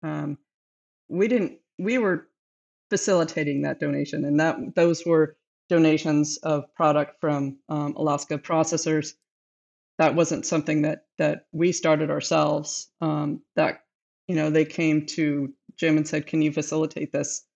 [0.04, 0.38] Um,
[1.10, 1.60] we didn't.
[1.78, 2.28] We were
[2.90, 5.38] facilitating that donation, and that those were
[5.70, 9.14] donations of product from um, Alaska processors.
[9.98, 12.90] That wasn't something that that we started ourselves.
[13.02, 13.82] Um, that
[14.28, 17.48] you know they came to Jim and said, "Can you facilitate this?"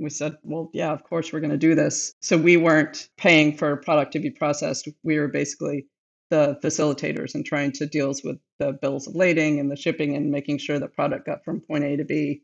[0.00, 2.14] we said, well, yeah, of course we're going to do this.
[2.20, 4.88] So we weren't paying for a product to be processed.
[5.02, 5.86] We were basically
[6.30, 10.30] the facilitators and trying to deal with the bills of lading and the shipping and
[10.30, 12.42] making sure the product got from point A to B.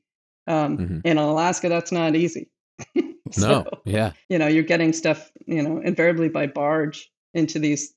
[0.48, 1.00] Um, Mhm.
[1.04, 2.50] In Alaska, that's not easy.
[3.38, 3.64] No.
[3.64, 4.12] So, Yeah.
[4.28, 7.92] you know, you're getting stuff, you know, invariably by barge into these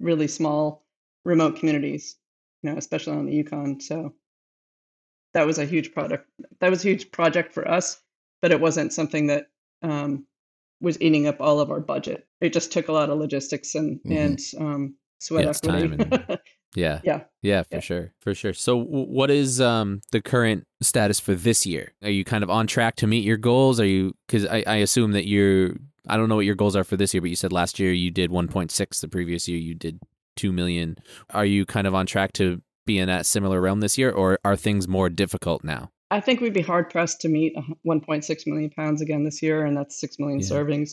[0.00, 0.86] really small
[1.26, 2.16] remote communities,
[2.62, 3.80] you know, especially on the Yukon.
[3.80, 4.14] So
[5.34, 6.30] that was a huge product.
[6.60, 8.00] That was a huge project for us,
[8.40, 9.48] but it wasn't something that
[9.82, 10.26] um,
[10.80, 12.26] was eating up all of our budget.
[12.40, 14.16] It just took a lot of logistics and Mhm.
[14.16, 16.02] and um, sweat Yeah, equity.
[16.02, 16.38] and-
[16.76, 17.00] Yeah.
[17.02, 17.22] Yeah.
[17.42, 17.80] Yeah, for Yeah.
[17.80, 18.12] sure.
[18.20, 18.52] For sure.
[18.52, 21.92] So w- what is um the current status for this year?
[22.02, 23.80] Are you kind of on track to meet your goals?
[23.80, 26.84] Are you cuz I, I assume that you're I don't know what your goals are
[26.84, 29.74] for this year, but you said last year you did 1.6, the previous year you
[29.74, 29.98] did
[30.36, 30.96] 2 million.
[31.30, 34.38] Are you kind of on track to be in that similar realm this year or
[34.44, 35.90] are things more difficult now?
[36.10, 37.54] I think we'd be hard pressed to meet
[37.86, 40.46] 1.6 million pounds again this year, and that's six million Yeah.
[40.46, 40.92] servings.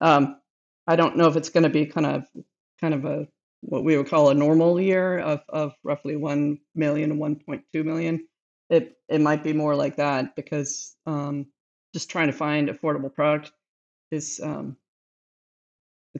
[0.00, 0.40] Um,
[0.86, 2.26] I don't know if it's going to be kind of
[2.80, 3.28] kind of a
[3.60, 8.26] what we would call a normal year of of roughly 1 million, 1.2 million.
[8.70, 11.46] It it might be more like that because um,
[11.92, 13.52] just trying to find affordable product
[14.10, 14.76] is um,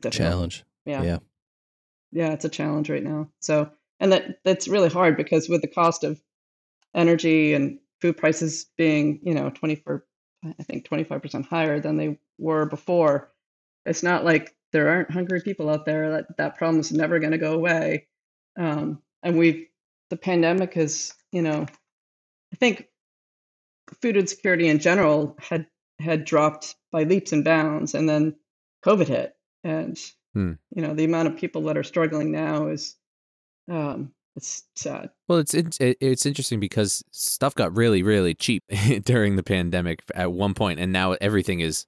[0.05, 0.11] a.
[0.11, 0.65] Challenge.
[0.85, 1.03] Yeah.
[1.03, 1.19] Yeah.
[2.13, 3.31] Yeah, it's a challenge right now.
[3.41, 3.71] So,
[4.01, 6.21] and that that's really hard because with the cost of
[6.95, 10.05] energy and food prices being, you know, 24
[10.45, 13.33] I think 25% higher than they were before,
[13.85, 17.33] it's not like there aren't hungry people out there that that problem is never going
[17.33, 18.07] to go away.
[18.59, 19.67] Um, and we've
[20.11, 21.67] the pandemic has, you know,
[22.53, 22.89] I think
[24.01, 25.67] food insecurity in general had
[25.99, 28.37] had dropped by leaps and bounds and then
[28.85, 29.99] COVID hit and
[30.37, 30.53] Hmm.
[30.75, 32.95] you know the amount of people that are struggling now is
[33.71, 38.63] um it's sad Well, it's it's it's interesting because stuff got really really cheap
[39.05, 41.87] during the pandemic at one point, and now everything is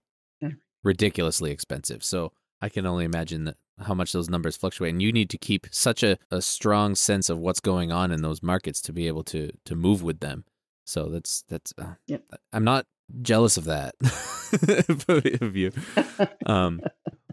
[0.84, 2.02] ridiculously expensive.
[2.04, 2.32] So
[2.62, 5.66] I can only imagine that how much those numbers fluctuate, and you need to keep
[5.70, 9.24] such a, a strong sense of what's going on in those markets to be able
[9.24, 10.44] to to move with them.
[10.86, 11.72] So that's that's.
[11.76, 12.22] Uh, Yep.
[12.52, 12.86] I'm not
[13.22, 13.94] jealous of that
[15.40, 15.72] of you.
[16.46, 16.80] Um,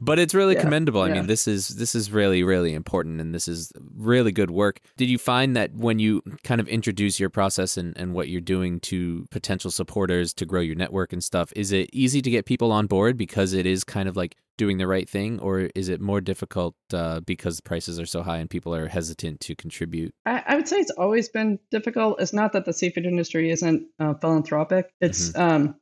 [0.06, 1.02] but it's really Yeah, commendable.
[1.02, 1.16] I yeah.
[1.16, 4.80] mean, this is this is really really important, and this is really good work.
[4.98, 8.42] Did you find that when you kind of introduce your process and, and what you're
[8.42, 12.46] doing to potential supporters to grow your network and stuff, is it easy to get
[12.46, 15.90] people on board because it is kind of like doing the right thing, or is
[15.90, 20.14] it more difficult uh, because prices are so high and people are hesitant to contribute?
[20.26, 23.86] I, I would say it's always been difficult it's not that the seafood industry isn't
[24.00, 25.76] uh, philanthropic it's um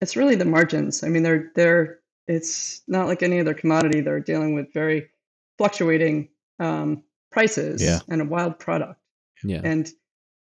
[0.00, 4.00] it's really the margins i mean they're they're it's not like any other commodity.
[4.00, 5.08] They're dealing with very
[5.56, 6.28] fluctuating
[6.60, 8.00] um prices Yeah.
[8.08, 9.00] and a wild product.
[9.42, 9.88] Yeah, and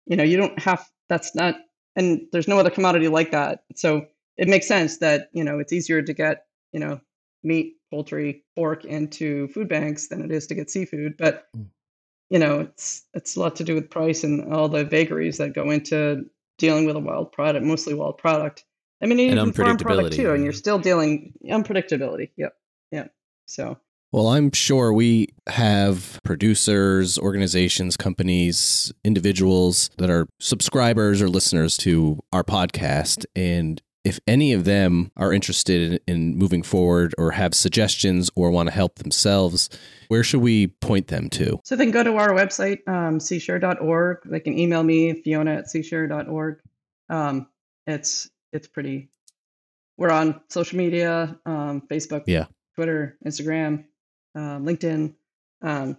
[0.05, 1.55] you know you don't have that's not
[1.95, 3.63] and there's no other commodity like that.
[3.75, 6.99] So it makes sense that you know it's easier to get you know
[7.43, 11.15] meat poultry pork into food banks than it is to get seafood.
[11.17, 11.67] But Mm.
[12.29, 15.53] you know it's it's a lot to do with price and all the vagaries that
[15.53, 16.25] go into
[16.57, 18.65] dealing with a wild product mostly wild product
[19.01, 20.15] i mean And even farm product unpredictability.
[20.15, 22.53] too and you're still dealing unpredictability yep
[22.91, 23.13] yep
[23.45, 23.77] so
[24.13, 32.19] Well, I'm sure we have producers, organizations, companies, individuals that are subscribers or listeners to
[32.31, 33.25] our podcast.
[33.35, 38.49] And if any of them are interested in, in moving forward or have suggestions or
[38.49, 39.69] want to help themselves,
[40.07, 41.59] where should we point them to?
[41.65, 44.17] So they can go to our website, um, seashare.org.
[44.25, 46.59] They can email me, Fiona at seashare.org.
[47.09, 47.47] Um,
[47.85, 49.09] it's it's pretty.
[49.97, 52.45] We're on social media, um, Facebook, Yeah.
[52.75, 53.85] Twitter, Instagram,
[54.35, 55.15] um, LinkedIn.
[55.61, 55.97] Um,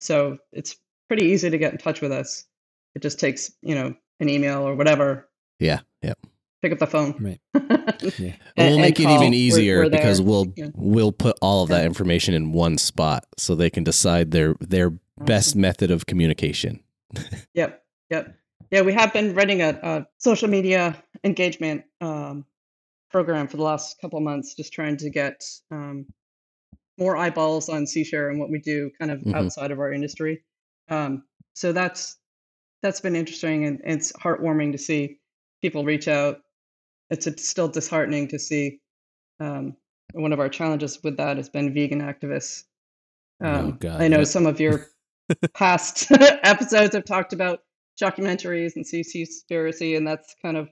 [0.00, 0.76] so it's
[1.08, 2.44] pretty easy to get in touch with us.
[2.94, 5.28] It just takes you know an email or whatever.
[5.60, 5.80] Yeah.
[6.02, 6.14] Yeah.
[6.62, 7.14] Pick up the phone.
[7.20, 7.40] Right.
[8.18, 8.34] Yeah.
[8.56, 10.68] And- we'll make it even We're- easier we're because we'll Yeah.
[10.74, 14.90] we'll put all of that information in one spot so they can decide their their
[15.18, 16.80] best method of communication.
[17.54, 18.34] Yep, yep,
[18.70, 18.82] yeah.
[18.82, 22.46] We have been running a, a social media engagement um,
[23.10, 26.06] program for the last couple of months, just trying to get um,
[26.98, 29.34] more eyeballs on Seashare and what we do, kind of Mhm.
[29.34, 30.42] outside of our industry.
[30.88, 32.16] Um, so that's
[32.82, 35.18] that's been interesting, and, and it's heartwarming to see
[35.62, 36.38] people reach out.
[37.10, 38.80] It's, it's still disheartening to see.
[39.40, 39.76] Um,
[40.12, 42.64] one of our challenges with that has been vegan activists.
[43.40, 44.86] Oh, Um, God, I know some of your
[45.54, 46.10] past
[46.44, 47.60] episodes have talked about
[48.00, 50.68] documentaries and Seaspiracy, and that's kind of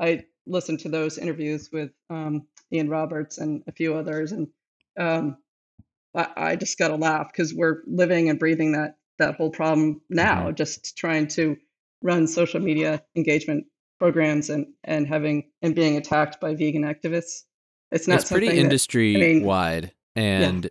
[0.00, 4.48] I listened to those interviews with um, Ian Roberts and a few others, and
[4.98, 5.36] um,
[6.14, 10.00] I, I just got to laugh because we're living and breathing that that whole problem
[10.10, 11.56] now, just trying to
[12.02, 13.64] run social media engagement
[13.98, 17.42] programs and and having and being attacked by vegan activists.
[17.90, 20.68] It's not it's pretty something that- industry I mean, wide, and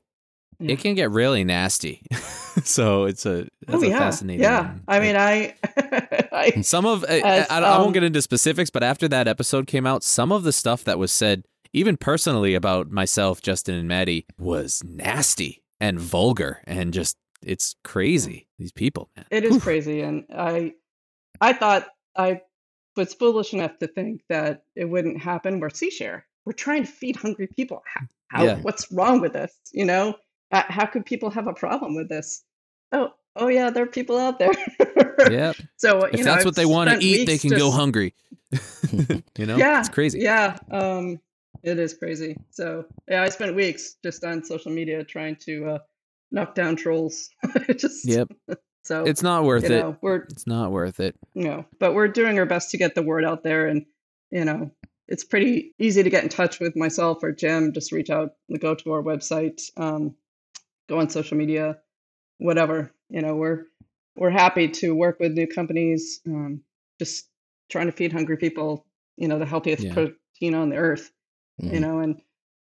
[0.60, 0.74] yeah.
[0.74, 2.06] it can get really nasty.
[2.64, 4.44] so it's a that's oh a yeah, fascinating.
[4.44, 4.76] yeah.
[4.88, 5.56] I mean, I,
[6.58, 9.28] I some of I, As, I, I um, won't get into specifics, but after that
[9.28, 11.44] episode came out, some of the stuff that was said,
[11.74, 18.48] even personally about myself, Justin and Maddie, was nasty and vulgar and just it's crazy.
[18.58, 19.26] These people, man.
[19.30, 20.74] It is crazy, and I,
[21.42, 22.42] I thought I
[22.96, 25.60] was foolish enough to think that it wouldn't happen.
[25.60, 26.24] We're Seashare.
[26.46, 27.84] We're trying to feed hungry people.
[27.86, 28.56] How, how Yeah.
[28.62, 29.54] what's wrong with this?
[29.72, 30.16] You know,
[30.52, 32.44] how could people have a problem with this?
[32.92, 34.52] Oh, oh yeah, there are people out there.
[35.30, 35.56] Yep.
[35.78, 37.72] So If you know, that's I've what they want to eat, they weeks can go
[37.72, 38.14] hungry.
[39.38, 39.58] you know?
[39.58, 40.20] Yeah, It's crazy.
[40.20, 41.20] Yeah, um,
[41.62, 42.38] it is crazy.
[42.52, 45.80] So yeah, I spent weeks just on social media trying to uh,
[46.32, 47.30] knock down trolls.
[47.78, 48.30] just Yep.
[48.84, 49.80] So It's not worth you it.
[49.80, 51.16] know, we're It's not worth it.
[51.34, 53.86] you know, but we're doing our best to get the word out there, and
[54.32, 54.72] you know,
[55.08, 57.72] it's pretty easy to get in touch with myself or Jim.
[57.74, 60.16] Just reach out, go to our website, um,
[60.90, 61.78] go on social media,
[62.38, 62.92] whatever.
[63.10, 63.66] You know, we're
[64.16, 66.22] we're happy to work with new companies.
[66.28, 66.62] Um,
[67.00, 67.28] just
[67.70, 68.86] trying to feed hungry people,
[69.18, 69.94] you know, the healthiest Yeah.
[69.94, 71.12] protein on the earth.
[71.60, 71.82] You Mhm.
[71.82, 72.22] know, and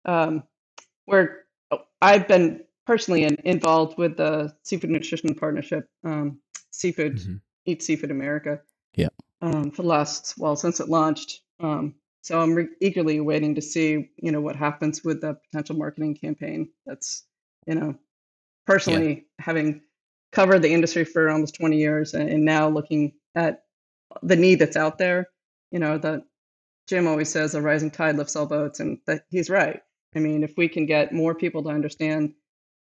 [0.06, 0.44] um,
[1.08, 1.46] we're
[2.02, 6.40] I've been personally in, involved with the Seafood Nutrition Partnership, um,
[6.72, 7.42] Seafood Mhm.
[7.66, 8.62] Eat Seafood America.
[8.96, 9.10] Yeah.
[9.42, 11.42] Um, for the last well since it launched.
[11.60, 15.76] Um, so I'm re- eagerly waiting to see you know what happens with the potential
[15.78, 16.70] marketing campaign.
[16.86, 17.26] That's
[17.68, 17.96] you know
[18.66, 19.82] personally having
[20.32, 23.64] covered the industry for almost 20 years and, and now looking at
[24.22, 25.30] the need that's out there.
[25.72, 26.24] You know that
[26.88, 29.82] Jim always says a rising tide lifts all boats, and that he's right.
[30.16, 32.34] I mean, if we can get more people to understand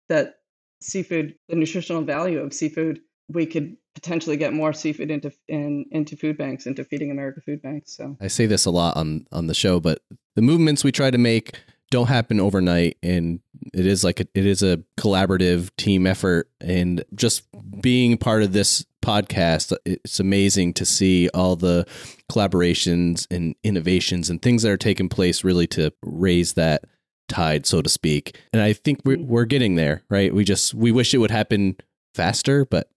[0.09, 0.35] that
[0.81, 6.15] seafood, the nutritional value of seafood, we could potentially get more seafood into in, into
[6.15, 7.95] food banks, into feeding America food banks.
[7.95, 9.99] So I say this a lot on on the show, but
[10.35, 11.59] the movements we try to make
[11.91, 13.39] don't happen overnight, and
[13.73, 16.49] it is like a, it is a collaborative team effort.
[16.59, 17.43] And just
[17.81, 21.85] being part of this podcast, it's amazing to see all the
[22.31, 26.85] collaborations and innovations and things that are taking place, really to raise that
[27.27, 28.39] tide, so to speak.
[28.53, 29.27] And I think we're mm-hmm.
[29.27, 30.33] we're getting there, right?
[30.33, 31.77] We just we wish it would happen
[32.13, 32.89] faster, but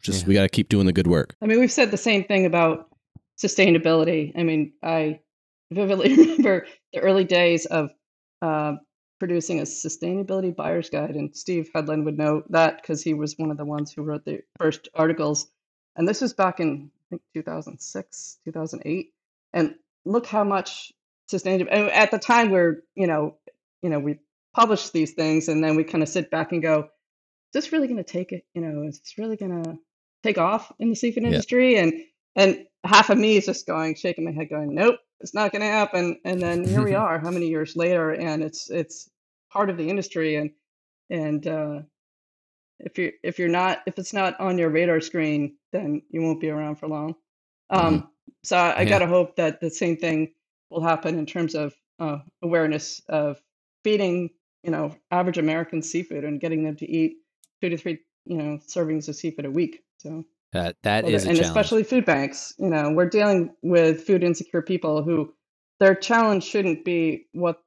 [0.00, 0.28] just Yeah.
[0.28, 1.36] we got to keep doing the good work.
[1.40, 2.88] I mean, we've said the same thing about
[3.40, 4.32] sustainability.
[4.36, 5.20] I mean, I
[5.70, 7.90] vividly remember the early days of
[8.42, 8.74] uh,
[9.18, 13.50] producing a sustainability buyer's guide, and Steve Headland would know that because he was one
[13.50, 15.48] of the ones who wrote the first articles.
[15.96, 19.12] And this was back in I think 2006, 2008.
[19.52, 19.74] And
[20.04, 20.92] look how much
[21.30, 21.90] sustainability.
[21.92, 23.36] At the time, we're you know,
[23.82, 24.18] you know, we
[24.54, 26.88] publish these things, and then we kind of sit back and go, "Is
[27.54, 28.44] this really going to take it?
[28.54, 29.78] You know, is this really going to
[30.22, 31.30] take off in the seafood Yeah.
[31.30, 31.92] industry and
[32.34, 35.62] and half of me is just going shaking my head going nope it's not going
[35.62, 39.10] to happen and then here we are how many years later and it's it's
[39.52, 40.50] part of the industry and
[41.10, 41.80] and uh
[42.80, 46.40] if you if you're not if it's not on your radar screen then you won't
[46.40, 47.14] be around for long.
[47.70, 48.10] Um
[48.44, 48.86] so i, I Yeah.
[48.86, 50.34] gotta hope that the same thing
[50.70, 53.40] will happen in terms of uh, awareness of
[53.84, 54.30] feeding
[54.64, 57.18] you know average american seafood and getting them to eat
[57.60, 61.24] two to three you know servings of seafood a week so That that well, is
[61.24, 61.46] a and challenge.
[61.46, 62.54] especially food banks.
[62.58, 65.32] You know, we're dealing with food insecure people who
[65.80, 67.62] their challenge shouldn't be what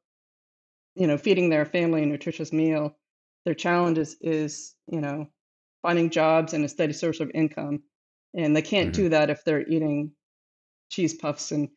[0.95, 2.95] you know feeding their family a nutritious meal.
[3.45, 5.27] Their challenge is is you know
[5.81, 7.83] finding jobs and a steady source of income,
[8.35, 8.95] and they can't Mhm.
[8.95, 10.11] do that if they're eating
[10.89, 11.69] cheese puffs and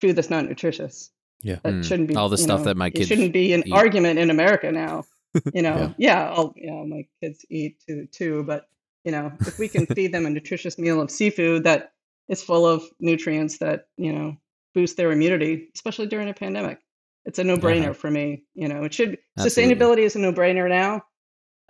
[0.00, 1.10] food that's not nutritious.
[1.42, 1.58] Yeah.
[1.64, 1.84] That Mm.
[1.84, 3.72] shouldn't be All the stuff know, that my it kids shouldn't be an eat.
[3.72, 5.04] argument in America now.
[5.54, 5.92] You know, Yeah.
[5.98, 8.68] yeah, all yeah, my kids eat too too, but
[9.04, 11.92] you know, if we can feed them a nutritious meal of seafood that
[12.28, 14.36] is full of nutrients that you know
[14.74, 16.78] boost their immunity, especially during a pandemic,
[17.24, 17.92] it's a no-brainer Uh-huh.
[17.94, 18.44] for me.
[18.54, 19.74] You know, it should Absolutely.
[19.74, 21.02] sustainability is a no-brainer now.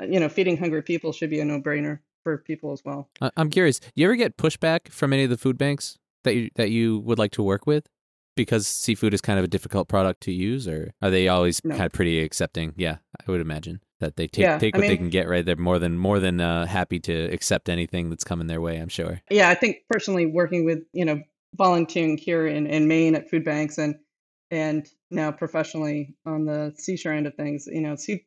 [0.01, 3.11] Uh, You know, feeding hungry people should be a no-brainer for people as well.
[3.37, 3.81] I'm curious.
[3.97, 7.19] You ever get pushback from any of the food banks that you that you would
[7.19, 7.87] like to work with
[8.37, 11.75] because seafood is kind of a difficult product to use, or are they always No.
[11.75, 12.73] kind of pretty accepting?
[12.77, 15.29] Yeah, I would imagine that they take Yeah, take I what they can get.
[15.29, 18.77] Right, they're more than more than uh, happy to accept anything that's coming their way.
[18.77, 19.21] I'm sure.
[19.31, 21.23] yeah, I think personally working with you know
[21.55, 23.97] volunteering here in, in Maine at food banks and
[24.51, 28.27] and now professionally on the SeaShare end of things, you know, see,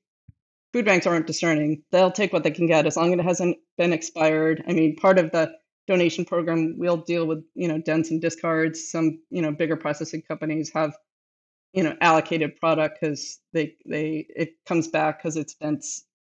[0.73, 1.83] food banks aren't discerning.
[1.91, 4.63] They'll take what they can get as long as it hasn't been expired.
[4.67, 5.53] I mean, part of the
[5.87, 8.89] donation program, we'll deal with you know dents and discards.
[8.89, 10.93] Some you know bigger processing companies have
[11.75, 15.79] you know allocated product because they they it comes back because it's been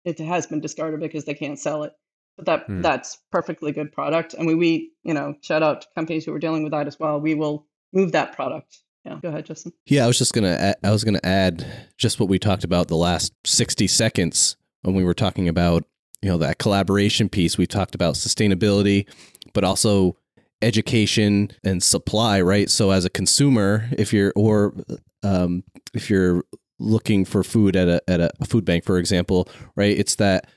[0.04, 1.92] it has been discarded because they can't sell it
[2.36, 2.82] but that Hmm.
[2.82, 6.38] that's perfectly good product and we, we you know shout out to companies who are
[6.38, 10.04] dealing with that as well we will move that product yeah go ahead justin Yeah,
[10.04, 10.56] I was just gonna.
[10.68, 11.64] add- I was gonna add
[11.96, 15.84] just what we talked about the last sixty seconds when we were talking about
[16.22, 17.56] you know that collaboration piece.
[17.56, 19.06] We talked about sustainability,
[19.54, 20.16] but also
[20.60, 22.40] education and supply.
[22.40, 22.68] Right.
[22.68, 24.74] So as a consumer, if you're or
[25.22, 25.64] um,
[25.94, 26.44] if you're
[26.78, 30.48] looking for food at a at a food bank, for example, right, it's that.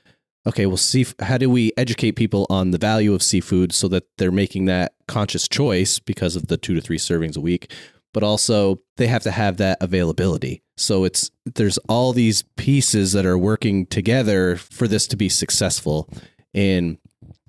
[0.44, 4.02] Okay, well, see, how do we educate people on the value of seafood so that
[4.18, 7.72] they're making that conscious choice because of the two to three servings a week?
[8.12, 10.62] but also they have to have that availability.
[10.76, 16.08] So it's there's all these pieces that are working together for this to be successful.
[16.54, 16.98] And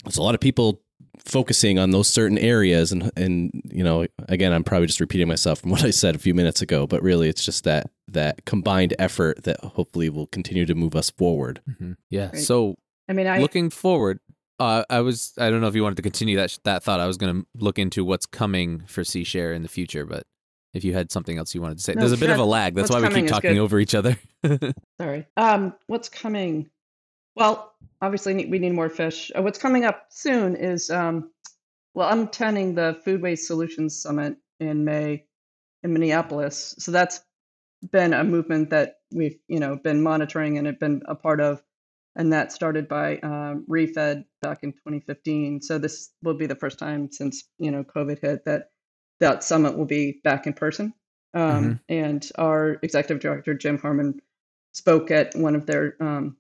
[0.04, 0.82] there's a lot of people
[1.26, 5.60] focusing on those certain areas and and you know again I'm probably just repeating myself
[5.60, 8.94] from what I said a few minutes ago but really it's just that that combined
[9.00, 11.62] effort that hopefully will continue to move us forward.
[11.70, 11.94] Mm-hmm.
[12.10, 12.30] Yeah.
[12.32, 12.38] Right.
[12.38, 12.76] So
[13.10, 14.20] I mean, I looking forward,
[14.60, 17.00] uh, I was I don't know if you wanted to continue that that thought.
[17.00, 20.26] I was going to look into what's coming for SeaShare in the future, but
[20.74, 22.46] if you had something else you wanted to say, No, there's a bit of a
[22.46, 22.76] lag.
[22.76, 24.18] That's what's why we keep talking over each other.
[25.02, 25.28] Sorry.
[25.38, 26.70] Um, what's coming?
[27.36, 29.32] Well, obviously we need more fish.
[29.36, 31.32] Uh, what's coming up soon is, um,
[31.94, 35.26] well, I'm attending the Food Waste Solutions Summit in May
[35.84, 36.76] in Minneapolis.
[36.80, 37.22] So that's
[37.92, 41.62] been a movement that we've, you know, been monitoring and have been a part of,
[42.16, 45.62] and that started by um, ReFED back in 2015.
[45.62, 48.70] So this will be the first time since you know COVID hit that
[49.20, 50.94] that summit will be back in person.
[51.34, 54.20] Um, And our executive director Jim Harmon
[54.74, 56.38] spoke at one of their um,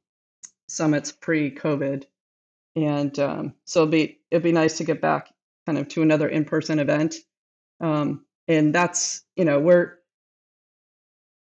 [0.67, 2.05] summits pre-COVID,
[2.75, 5.33] and um, so it'll be it'd be nice to get back
[5.65, 7.15] kind of to another in-person event.
[7.79, 9.93] Um, and that's you know we're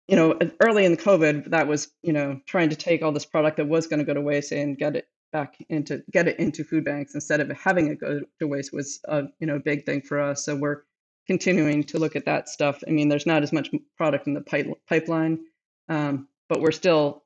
[0.08, 3.56] you know early in COVID that was you know trying to take all this product
[3.58, 6.64] that was going to go to waste and get it back into get it into
[6.64, 10.00] food banks instead of having it go to waste was a you know big thing
[10.00, 10.44] for us.
[10.44, 10.82] So we're
[11.26, 12.82] continuing to look at that stuff.
[12.86, 15.40] I mean, there's not as much product in the pipe, pipeline,
[15.88, 17.24] um, but we're still,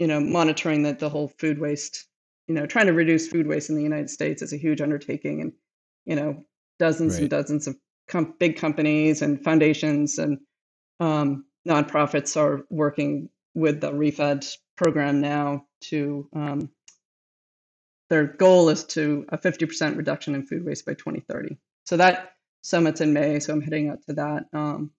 [0.00, 2.06] you know, monitoring that the whole food waste,
[2.48, 5.42] you know, trying to reduce food waste in the United States is a huge undertaking,
[5.42, 5.52] and
[6.06, 6.44] you know,
[6.80, 7.22] dozens Right.
[7.22, 7.76] and dozens of
[8.08, 10.38] com- big companies and foundations and
[11.00, 16.28] um, nonprofits are working with the ReFED program now to.
[16.34, 16.70] Um,
[18.10, 21.58] their goal is to a 50% reduction in food waste by 2030.
[21.86, 22.32] So that
[22.62, 24.46] summit's in May, so I'm heading out to that.
[24.52, 24.92] Um,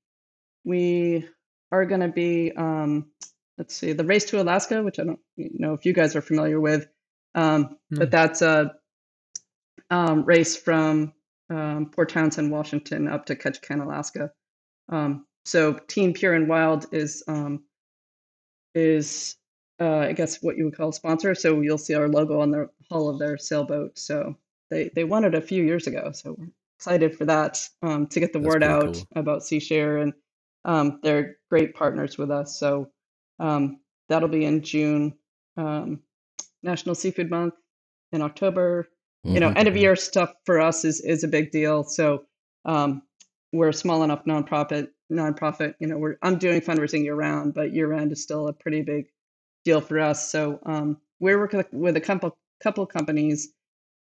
[0.66, 1.28] we
[1.72, 3.12] are going to be, um,
[3.62, 6.60] let's see, the Race to Alaska, which I don't know if you guys are familiar
[6.60, 6.88] with,
[7.36, 8.00] um, No.
[8.00, 8.74] but that's a
[9.92, 11.14] um, race from
[11.52, 14.32] um, Port Townsend, Washington, up to Ketchikan, Alaska.
[14.90, 17.64] Um, so Team Pure and Wild is um,
[18.74, 19.38] is
[19.80, 21.36] uh, I guess what you would call a sponsor.
[21.36, 24.00] So you'll see our logo on the hull of their sailboat.
[24.00, 24.38] So
[24.72, 26.12] they they won it a few years ago.
[26.14, 26.48] So we're
[26.80, 29.08] excited for that um, to get the That's word out cool.
[29.16, 30.14] about SeaShare and
[30.66, 32.58] um, they're great partners with us.
[32.58, 32.90] So
[33.42, 35.14] um, that'll be in June.
[35.58, 36.00] Um,
[36.64, 37.56] National Seafood Month
[38.14, 38.88] in October.
[39.24, 39.58] You know, Mhm.
[39.58, 41.84] end of year stuff for us is is a big deal.
[41.84, 42.26] So
[42.66, 43.02] um,
[43.52, 44.90] we're a small enough nonprofit.
[45.12, 45.76] Nonprofit.
[45.80, 48.82] You know, we're I'm doing fundraising year round, but year round is still a pretty
[48.82, 49.08] big
[49.66, 50.32] deal for us.
[50.32, 53.54] So um, we're working with a couple couple companies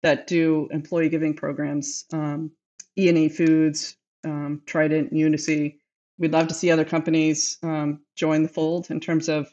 [0.03, 2.05] that do employee giving programs.
[2.13, 2.51] Um,
[2.97, 5.75] E and E Foods, um, Trident, UniSea.
[6.19, 9.47] We'd love to see other companies um, join the fold in terms of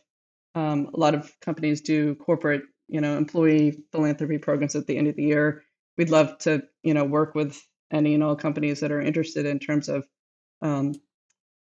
[0.54, 5.08] um, a lot of companies do corporate, you know, employee philanthropy programs at the end
[5.08, 5.62] of the year.
[5.98, 7.60] We'd love to, you know, work with
[7.92, 10.06] any and all companies that are interested in terms of
[10.62, 10.94] um,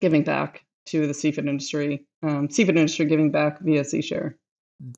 [0.02, 4.34] giving back to the seafood industry, um, seafood industry giving back via SeaShare.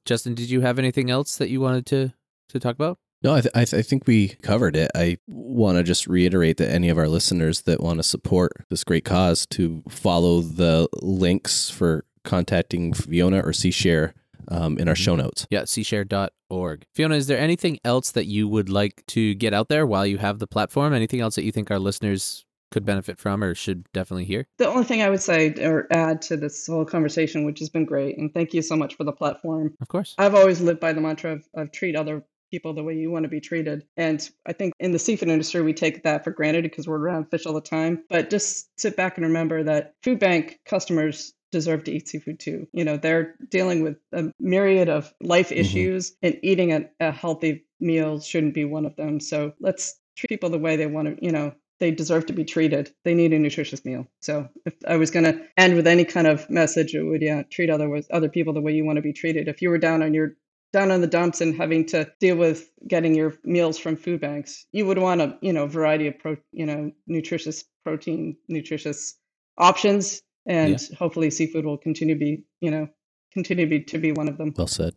[0.06, 2.14] Justin, did you have anything else that you wanted to
[2.50, 2.98] to talk about?
[3.24, 4.90] No, I, th- I, th- I think we covered it.
[4.96, 8.84] I want to just reiterate that any of our listeners that want to support this
[8.84, 14.14] great cause to follow the links for contacting Fiona or SeaShare
[14.48, 15.46] um, in our show notes.
[15.52, 16.84] Yeah, seashare.org.
[16.96, 20.18] Fiona, is there anything else that you would like to get out there while you
[20.18, 20.94] have the platform?
[20.94, 24.48] Anything else that you think our listeners could benefit from or should definitely hear?
[24.58, 27.86] The only thing I would say or add to this whole conversation, which has been
[27.86, 30.16] great, and thank you so much for the platform, Of course.
[30.18, 33.24] I've always lived by the mantra of, of treat other people the way you want
[33.24, 33.86] to be treated.
[33.98, 37.32] And I think in the seafood industry, we take that for granted because we're around
[37.32, 38.04] fish all the time.
[38.10, 42.68] But just sit back and remember that food bank customers deserve to eat seafood too.
[42.74, 45.58] You know, they're dealing with a myriad of life Mhm.
[45.58, 49.20] issues, and eating a, a healthy meal shouldn't be one of them.
[49.20, 52.46] So let's treat people the way they want to, you know, they deserve to be
[52.46, 52.94] treated.
[53.04, 54.08] They need a nutritious meal.
[54.22, 57.44] So if I was going to end with any kind of message, it would yeah,
[57.50, 59.48] treat other other people the way you want to be treated.
[59.48, 60.36] If you were down on your
[60.74, 64.66] down on the dumps and having to deal with getting your meals from food banks,
[64.72, 69.16] you would want a you know variety of pro you know nutritious protein, nutritious
[69.58, 72.88] options, and hopefully seafood will continue to be you know
[73.34, 74.54] continue to be, to be one of them.
[74.58, 74.94] Well said.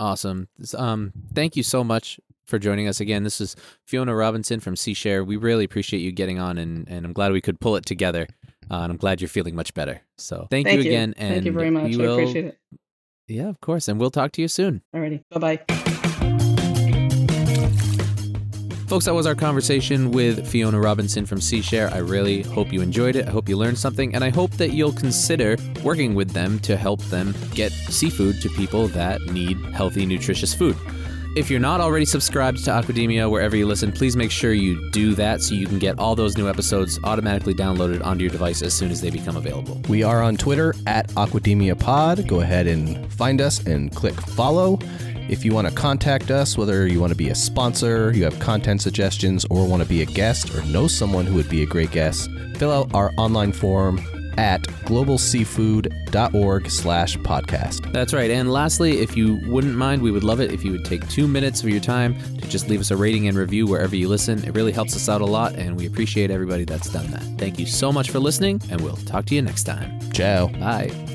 [0.00, 0.48] Awesome.
[0.76, 3.22] Um, thank you so much for joining us again.
[3.22, 5.24] This is Fiona Robinson from SeaShare.
[5.24, 8.26] We really appreciate you getting on, and, and I'm glad we could pull it together.
[8.70, 10.00] Uh, and I'm glad you're feeling much better.
[10.16, 11.14] So thank, Thank you again.
[11.16, 11.96] And Thank you very much.
[11.96, 12.58] we I appreciate it.
[13.26, 13.88] Yeah, of course.
[13.88, 14.82] And we'll talk to you soon.
[14.94, 15.22] Alrighty.
[15.30, 15.74] Bye bye.
[18.86, 21.90] Folks, that was our conversation with Fiona Robinson from SeaShare.
[21.90, 23.26] I really hope you enjoyed it.
[23.26, 26.76] I hope you learned something, and I hope that you'll consider working with them to
[26.76, 30.76] help them get seafood to people that need healthy, nutritious food.
[31.36, 35.16] If you're not already subscribed to Aquademia wherever you listen, please make sure you do
[35.16, 38.72] that so you can get all those new episodes automatically downloaded onto your device as
[38.72, 39.80] soon as they become available.
[39.88, 42.28] We are on Twitter at Aquademia Pod.
[42.28, 44.78] Go ahead and find us and click follow.
[45.28, 48.38] If you want to contact us, whether you want to be a sponsor, you have
[48.38, 51.66] content suggestions, or want to be a guest or know someone who would be a
[51.66, 54.00] great guest, fill out our online form
[54.38, 57.92] at globalseafood.org slash podcast.
[57.92, 58.30] That's right.
[58.30, 61.26] And lastly, if you wouldn't mind, we would love it if you would take two
[61.26, 64.44] minutes of your time to just leave us a rating and review wherever you listen.
[64.44, 67.22] It really helps us out a lot, and we appreciate everybody that's done that.
[67.38, 69.98] Thank you so much for listening, and we'll talk to you next time.
[70.12, 70.48] Ciao.
[70.48, 71.13] Bye.